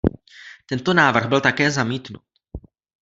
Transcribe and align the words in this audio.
Tento 0.65 0.93
návrh 0.93 1.25
byl 1.27 1.41
také 1.41 1.71
zamítnut. 1.71 2.23